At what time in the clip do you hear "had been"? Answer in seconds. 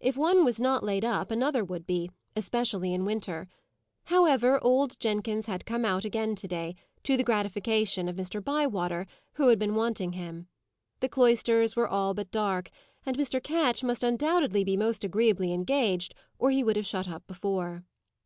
9.48-9.74